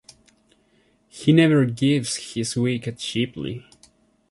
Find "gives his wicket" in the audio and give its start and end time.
1.65-2.97